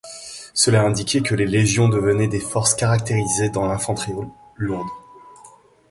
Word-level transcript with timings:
Cela 0.55 0.83
indiquait 0.83 1.21
que 1.21 1.35
les 1.35 1.45
légions 1.45 1.87
devenaient 1.87 2.27
des 2.27 2.39
forces 2.39 2.73
caractérisées 2.73 3.49
dans 3.51 3.67
l'infanterie 3.67 4.13
lourde. 4.55 4.89